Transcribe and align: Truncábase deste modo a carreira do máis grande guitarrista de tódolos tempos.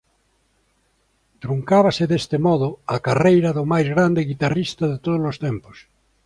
Truncábase 1.43 2.03
deste 2.11 2.37
modo 2.47 2.67
a 2.95 2.97
carreira 3.07 3.49
do 3.57 3.63
máis 3.71 3.87
grande 3.93 4.27
guitarrista 4.31 4.83
de 4.91 4.97
tódolos 5.05 5.37
tempos. 5.45 5.77